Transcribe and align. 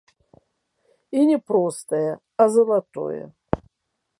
І 1.17 1.25
не 1.29 1.35
простае, 1.51 2.07
а 2.45 2.51
залатое. 2.57 3.23